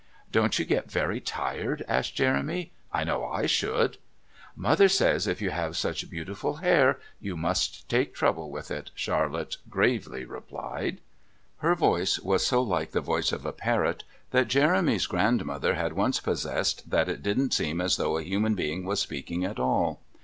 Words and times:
"Don't 0.31 0.57
you 0.57 0.65
get 0.65 0.89
very 0.89 1.19
tired?" 1.19 1.85
asked 1.87 2.15
Jeremy. 2.15 2.71
"I 2.91 3.03
know 3.03 3.23
I 3.23 3.45
should." 3.45 3.97
"Mother 4.55 4.89
says 4.89 5.27
if 5.27 5.43
you 5.43 5.51
have 5.51 5.77
such 5.77 6.09
beautiful 6.09 6.55
hair 6.55 6.99
you 7.19 7.37
must 7.37 7.87
take 7.87 8.15
trouble 8.15 8.49
with 8.49 8.71
it," 8.71 8.89
Charlotte 8.95 9.57
gravely 9.69 10.25
replied. 10.25 11.01
Her 11.57 11.75
voice 11.75 12.17
was 12.17 12.43
so 12.43 12.63
like 12.63 12.93
the 12.93 13.01
voice 13.01 13.31
of 13.31 13.45
a 13.45 13.53
parrot 13.53 14.03
that 14.31 14.47
Jeremy's 14.47 15.05
grandmother 15.05 15.75
had 15.75 15.93
once 15.93 16.19
possessed 16.19 16.89
that 16.89 17.07
it 17.07 17.21
didn't 17.21 17.53
seem 17.53 17.79
as 17.79 17.97
though 17.97 18.17
a 18.17 18.23
human 18.23 18.55
being 18.55 18.85
was 18.85 18.99
speaking 18.99 19.45
at 19.45 19.59
all. 19.59 20.01